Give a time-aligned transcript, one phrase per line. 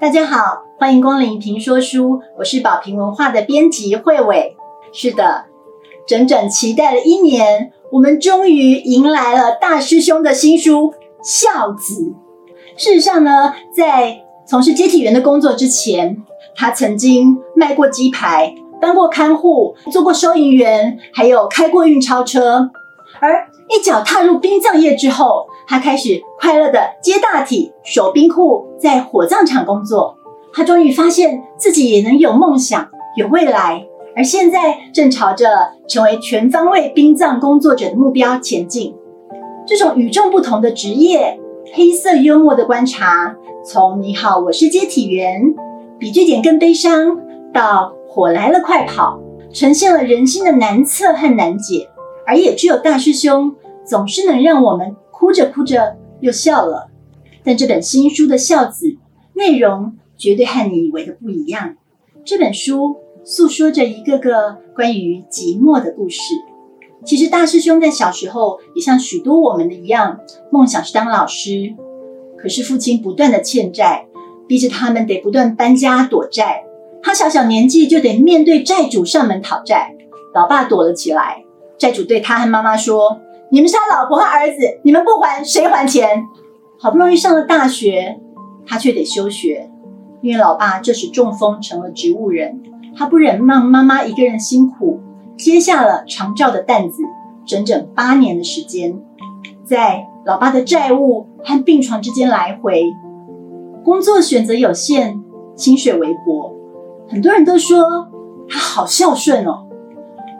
[0.00, 4.56] 大家好，欢迎光临评说书，我是宝瓶文化的编辑慧伟。
[4.92, 5.44] 是的，
[6.06, 10.92] 整整期待了一年，我们终于迎来了大师兄的新书
[11.22, 12.14] 《孝子》。
[12.82, 16.22] 事实上呢，在从事接体员的工作之前，
[16.54, 22.70] 他曾经卖过鸡排，当过看护，做过收银员，还有开过运钞车。
[23.18, 30.16] 而一脚踏入殡葬业之后，他开始快乐的接大体、守冰库，在火葬场工作。
[30.52, 38.94] 他终于发现自己也能有梦想、有未来，而现在正朝着成为全方位殡葬工作者的目标前进。
[39.66, 41.38] 这种与众不同的职业，
[41.74, 45.42] 黑色幽默的观察，从“你好，我是接体员”，
[45.98, 47.18] 比这点更悲伤，
[47.52, 49.20] 到“火来了，快跑”，
[49.52, 51.88] 呈现了人心的难测和难解。
[52.26, 56.88] 而也只有大师兄总是能让我们哭着哭着又笑了。
[57.42, 58.96] 但这本新书的孝子
[59.34, 61.74] 内容绝对和你以为的不一样。
[62.24, 66.20] 这本书诉说着一个个关于寂寞的故事。
[67.04, 70.20] 其实大师兄在小时候也像许多我们的一样，
[70.52, 71.74] 梦想是当老师。
[72.38, 74.06] 可是父亲不断的欠债，
[74.46, 76.62] 逼着他们得不断搬家躲债。
[77.02, 79.96] 他小小年纪就得面对债主上门讨债，
[80.32, 81.42] 老爸躲了起来。
[81.78, 86.24] 债主对他和妈妈说：“你们是他老婆和儿子，你们不还谁还钱？”
[86.78, 88.20] 好不容易上了大学，
[88.66, 89.70] 他却得休学，
[90.20, 92.60] 因为老爸这时中风成了植物人，
[92.94, 95.00] 他不忍让妈妈一个人辛苦，
[95.38, 97.02] 接下了长照的担子，
[97.46, 99.00] 整整八年的时间，
[99.64, 102.82] 在老爸的债务和病床之间来回，
[103.82, 105.18] 工作选择有限，
[105.56, 106.52] 薪水微薄，
[107.08, 107.78] 很多人都说
[108.50, 109.65] 他好孝顺哦。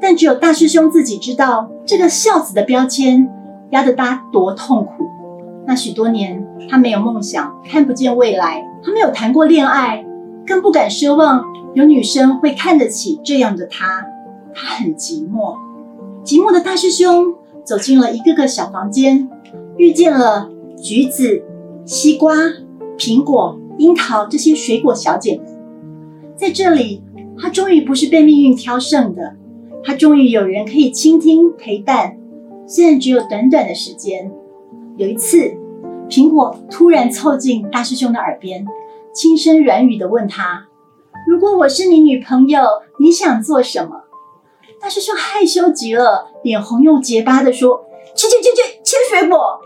[0.00, 3.28] 但只有大师兄自己知道，这个孝子的标签
[3.70, 5.04] 压得他多痛苦。
[5.66, 10.04] 那许多年，他没有梦想，看不见未来，他没有谈过恋爱，
[10.46, 14.06] 更不敢奢望有女生会看得起这样的他。
[14.54, 15.54] 他很寂寞。
[16.24, 19.28] 寂寞的大师兄走进了一个个小房间，
[19.76, 20.50] 遇见了
[20.82, 21.42] 橘子、
[21.84, 22.34] 西瓜、
[22.98, 25.46] 苹果、樱桃这些水果小姐们。
[26.36, 27.02] 在这里，
[27.38, 29.36] 他终于不是被命运挑剩的。
[29.84, 32.16] 他终于有人可以倾听陪伴，
[32.66, 34.30] 虽然只有短短的时间。
[34.96, 35.54] 有一次，
[36.08, 38.66] 苹果突然凑近大师兄的耳边，
[39.14, 40.66] 轻声软语的问他
[41.26, 42.62] ：“如果我是你女朋友，
[42.98, 44.02] 你想做什么？”
[44.80, 49.60] 大师兄害羞极了，脸红又结巴的说：“去去去去切水果。”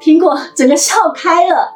[0.00, 1.68] 苹果整个笑开了。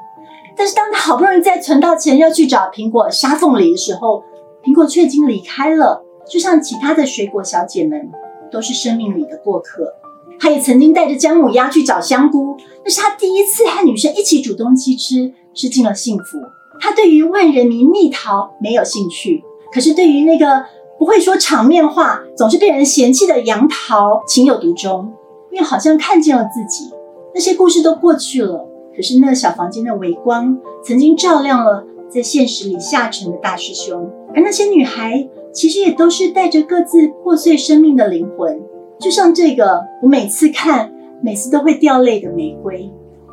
[0.56, 4.24] 但是当他好不容易再存到钱要去找苹果杀凤梨的时候，
[4.62, 6.02] 苹果却已经离开了。
[6.28, 8.10] 就像其他的水果小姐们，
[8.50, 9.94] 都是生命里的过客。
[10.40, 16.38] 他也曾经带着姜母鸭去找香菇，那是他第一次和女生一起煮东西吃，吃尽了幸福。
[16.78, 20.64] 他对于万人迷蜜桃没有兴趣，可是对于那个
[20.96, 25.12] 不会说场面话、总是被人嫌弃的杨桃情有独钟，
[25.50, 26.88] 因为好像看见了自己。
[27.34, 28.64] 那些故事都过去了，
[28.94, 35.28] 可是那小房间的微光，曾经照亮了在现实里下沉的大师兄，而那些女孩。
[35.52, 38.60] 其实也都是带着各自破碎生命的灵魂，
[39.00, 40.92] 就像这个我每次看，
[41.22, 42.90] 每次都会掉泪的玫瑰。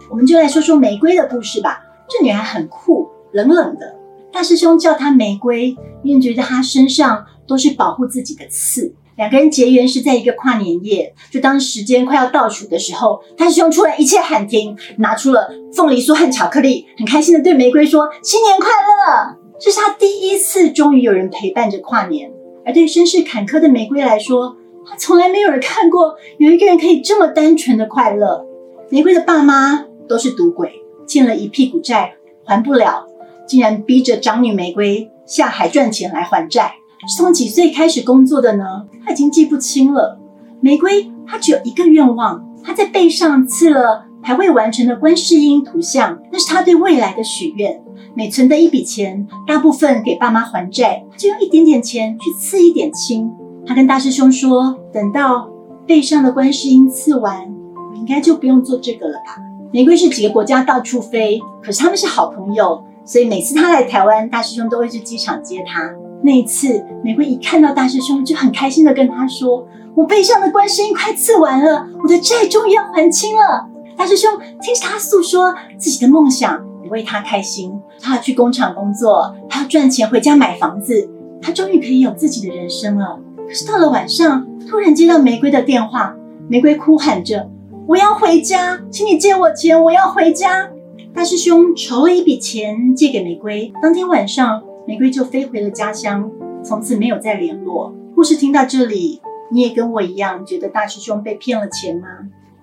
[0.09, 1.81] 我们就来说说玫瑰的故事吧。
[2.07, 3.95] 这女孩很酷，冷冷的。
[4.31, 8.93] 大师兄叫她玫瑰，因为觉得她身上都是保护自己的刺。
[9.15, 22.31] 两个人结缘是在一个跨年夜，就当时间快要倒数的时候，大师兄突然一切喊停，拿出了凤梨酥和巧克力，很开心的对玫瑰说：“新年快乐。”这是他第一次，终于有人陪伴着跨年。
[22.65, 24.57] 而对身世坎坷的玫瑰来说，
[24.87, 28.45] 他从来没有人看过有一个人可以这么单纯的快乐。
[28.89, 30.71] 玫瑰的爸妈都是赌鬼，
[31.07, 33.07] 欠了一屁股债还不了，
[33.47, 36.75] 竟然逼着长女玫瑰下海赚钱来还债。
[37.07, 38.87] 是从几岁开始工作的呢？
[39.05, 40.19] 他已经记不清了。
[40.59, 47.83] 玫瑰她只有一个愿望，她在背上刺了还未完成的观世音图像，那是她对未来的许愿。
[48.17, 53.29] 每存的一笔钱，大部分给爸妈还债，他就用一点点钱去刺一点青。
[53.67, 55.49] 他跟大师兄说：“等到
[55.85, 57.53] 背上的观世音刺完，
[57.91, 59.35] 我应该就不用做这个了吧？”
[59.73, 65.91] 玫瑰是几个国家到处飞，可是他们是好朋友，所以每次他来台湾，大师兄都会去机场接他。
[66.23, 73.67] 那一次，玫瑰一看到大师兄，就很开心的跟他说：“我背上的观世音快刺完了，我的债终于要还清了。”
[73.97, 74.31] 大师兄
[74.61, 76.63] 听着他诉说自己的梦想。
[76.89, 81.09] 为他开心，他要去工厂工作，他要赚钱回家买房子，
[81.41, 83.19] 他终于可以有自己的人生了。
[83.47, 86.15] 可是到了晚上，突然接到玫瑰的电话，
[86.47, 87.49] 玫瑰哭喊着
[87.87, 90.69] ：“我要回家，请你借我钱，我要回家。”
[91.13, 96.29] 大师兄筹了一笔钱借给玫瑰，当天晚上玫瑰就飞回了家乡，
[96.63, 97.93] 从此没有再联络。
[98.13, 99.21] 故事听到这里，
[99.51, 102.07] 你也跟我一样觉得大师兄被骗了钱吗？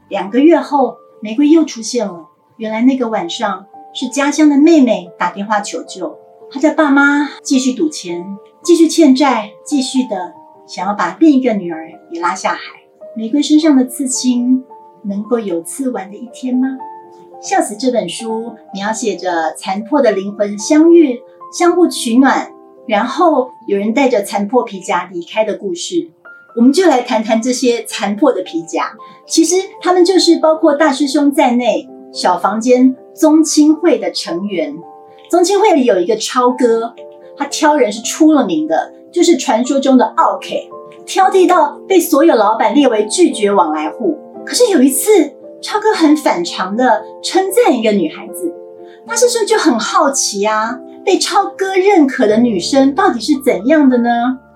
[0.08, 2.26] 两个月后，玫瑰又出现了。
[2.58, 6.18] 原来那个晚上是家乡的妹妹打电话求救，
[6.50, 8.24] 她的爸妈继续赌钱，
[8.62, 10.32] 继续欠债，继续的
[10.66, 12.60] 想要把另一个女儿也拉下海。
[13.14, 14.64] 玫瑰身上的刺青
[15.04, 16.68] 能够有刺完的一天吗？
[17.46, 21.20] 《笑死》这本书描写着残破的灵魂相遇、
[21.52, 22.50] 相互取暖，
[22.86, 26.10] 然后有人带着残破皮夹离开的故事。
[26.56, 28.92] 我们就来谈谈这些残破的皮夹。
[29.26, 34.74] 其实他们就是包括大师兄在内小房间宗亲会的成员。
[35.30, 36.94] 宗亲会里有一个超哥，
[37.36, 40.68] 他挑人是出了名的，就是传说中的奥 K，
[41.06, 44.18] 挑剔到被所有老板列为拒绝往来户。
[44.44, 45.32] 可是有一次，
[45.62, 48.52] 超哥很反常的称赞一个女孩子，
[49.06, 54.10] 大师兄就很好奇啊，被超哥认可的女生到底是怎样的呢？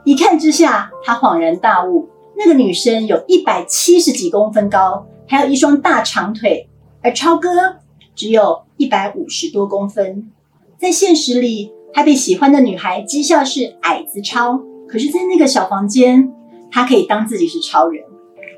[0.04, 2.08] 一看之下，他恍然大悟。
[2.38, 6.68] 那个女生有一百七十几公分高，还有一双大长腿，
[7.06, 7.76] 而超哥
[8.16, 10.28] 只有一百五十多公分。
[10.76, 16.32] 在现实里，他被喜欢的女孩讥笑是矮子超，可是，在那个小房间，
[16.68, 18.02] 他可以当自己是超人。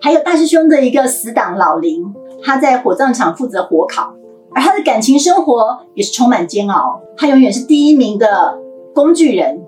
[0.00, 2.02] 还有大师兄的一个死党老林，
[2.42, 4.14] 他在火葬场负责火烤，
[4.54, 7.02] 而他的感情生活也是充满煎熬。
[7.18, 8.58] 他永远是第一名的
[8.94, 9.60] 工具人。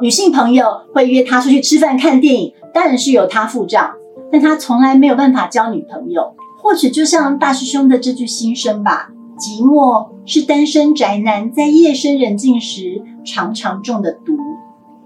[0.00, 3.96] 女性朋友会约他出去吃饭、看电影，当然是由他付账，
[4.30, 6.36] 但他从来没有办法交女朋友。
[6.60, 14.36] 或许就像大师兄的这句心声吧：寂寞是单身宅男在夜深人静时常常中的毒。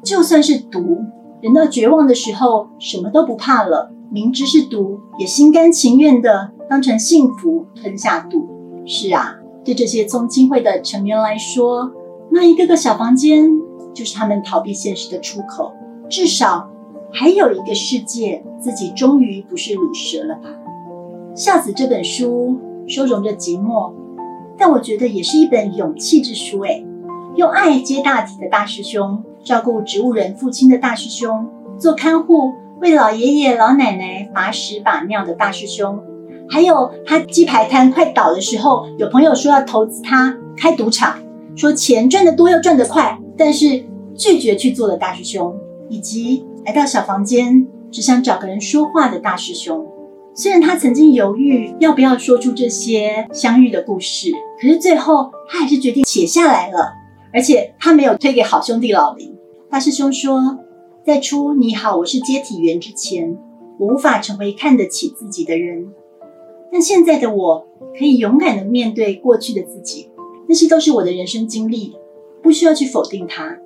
[0.03, 0.99] 就算是毒，
[1.41, 8.49] 人到绝望的时候，什么都不怕了，明知是毒，也心甘情愿的当成幸福吞下肚。
[8.85, 11.93] 是啊，对这些宗亲会的成员来说，
[12.31, 13.51] 那一个个小房间。
[13.95, 15.71] 就是他们逃避现实的出口，
[16.09, 16.67] 至少
[17.13, 20.49] 还有一个世界，自己终于不是卤蛇了吧？
[21.35, 23.95] 《孝子》这本书收容着寂寞，
[24.59, 26.61] 但我觉得也是一本勇气之书。
[26.61, 26.85] 诶，
[27.37, 31.49] 用爱接大体的大师兄，照顾植物人父亲的大师兄，
[31.79, 32.53] 做看护
[32.83, 36.01] 为老爷爷老奶奶把屎把尿的大师兄，
[36.51, 41.17] 还有他鸡排摊快倒的时候，有朋友说要投资他开赌场，
[41.57, 43.19] 说钱赚得多又赚得快。
[43.39, 45.57] 但是拒绝去做的大师兄，
[45.89, 49.87] 以及来到小房间只想找个人说话的大师兄，
[50.35, 56.95] 虽然他曾经犹豫要不要说出这些相遇的故事，可是最后他还是决定写下来了。
[57.35, 59.35] 而且他没有推给好兄弟老林。
[59.71, 60.59] 大师兄说，
[61.05, 63.39] 在出你好，我是接体员之前，
[63.79, 65.89] 我无法成为看得起自己的人，
[66.71, 67.67] 但现在的我
[67.99, 70.11] 可以勇敢的面对过去的自己，
[70.47, 71.97] 那些都是我的人生经历。
[72.43, 73.57] 不需要去否定它，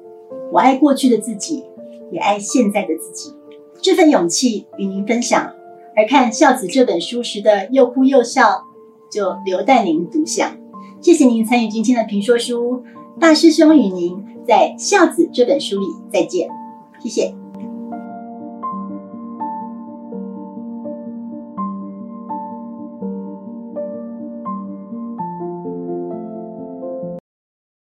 [0.52, 1.64] 我爱过去的自己，
[2.12, 3.32] 也爱现在的自己。
[3.80, 5.55] 这份勇气与您分享。
[5.96, 8.64] 而看《孝子》这本书时的又哭又笑，
[9.10, 10.56] 就留待您独享。
[11.00, 12.82] 谢谢您参与今天的评说书，
[13.20, 16.48] 大师兄与您在《孝子》这本书里再见。
[17.00, 17.35] 谢谢。